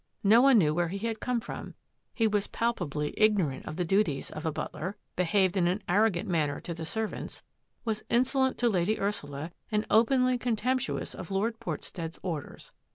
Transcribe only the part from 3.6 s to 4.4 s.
of the duties